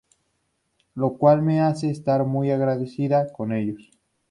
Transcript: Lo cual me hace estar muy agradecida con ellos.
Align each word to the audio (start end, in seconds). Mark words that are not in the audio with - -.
Lo 0.95 1.15
cual 1.15 1.43
me 1.43 1.61
hace 1.61 1.91
estar 1.91 2.25
muy 2.25 2.49
agradecida 2.49 3.31
con 3.31 3.51
ellos. 3.53 3.91